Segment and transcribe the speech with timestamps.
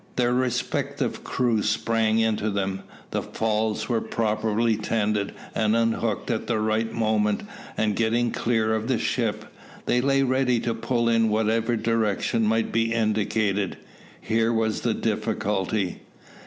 [0.15, 2.81] Their respective crews sprang into them.
[3.11, 7.43] The falls were properly tended and unhooked at the right moment,
[7.77, 9.45] and, getting clear of the ship,
[9.85, 13.77] they lay ready to pull in whatever direction might be indicated.
[14.19, 15.99] Here was the difficulty.